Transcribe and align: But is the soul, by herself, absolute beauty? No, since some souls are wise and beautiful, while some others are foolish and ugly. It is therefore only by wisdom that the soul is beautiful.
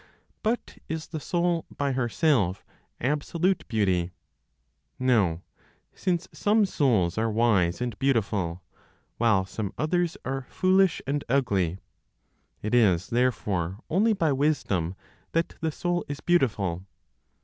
But 0.41 0.79
is 0.89 1.09
the 1.09 1.19
soul, 1.19 1.67
by 1.77 1.91
herself, 1.91 2.65
absolute 2.99 3.67
beauty? 3.67 4.09
No, 4.97 5.43
since 5.93 6.27
some 6.31 6.65
souls 6.65 7.19
are 7.19 7.29
wise 7.29 7.81
and 7.81 7.99
beautiful, 7.99 8.63
while 9.19 9.45
some 9.45 9.71
others 9.77 10.17
are 10.25 10.47
foolish 10.49 11.03
and 11.05 11.23
ugly. 11.29 11.77
It 12.63 12.73
is 12.73 13.09
therefore 13.09 13.77
only 13.91 14.13
by 14.13 14.31
wisdom 14.33 14.95
that 15.33 15.53
the 15.61 15.71
soul 15.71 16.03
is 16.07 16.19
beautiful. 16.19 16.83